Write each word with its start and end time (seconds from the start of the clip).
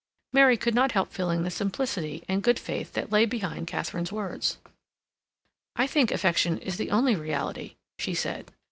Mary 0.33 0.57
could 0.57 0.73
not 0.73 0.93
help 0.93 1.13
feeling 1.13 1.43
the 1.43 1.51
simplicity 1.51 2.23
and 2.27 2.41
good 2.41 2.57
faith 2.57 2.91
that 2.93 3.11
lay 3.11 3.23
behind 3.23 3.67
Katharine's 3.67 4.11
words. 4.11 4.57
"I 5.75 5.85
think 5.85 6.09
affection 6.09 6.57
is 6.57 6.77
the 6.77 6.89
only 6.89 7.15
reality," 7.15 7.75
she 7.99 8.15
said. 8.15 8.51